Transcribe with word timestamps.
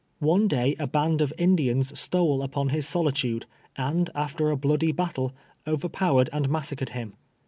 One 0.17 0.47
day 0.47 0.75
a 0.79 0.87
band 0.87 1.21
of 1.21 1.31
Indians 1.37 1.99
stole 1.99 2.39
n])on 2.39 2.71
his 2.71 2.87
solitude, 2.87 3.45
and 3.75 4.09
after 4.15 4.49
a 4.49 4.57
bloody 4.57 4.91
battle, 4.91 5.31
overpowered 5.67 6.27
and 6.33 6.49
massacred 6.49 6.89
him. 6.89 7.13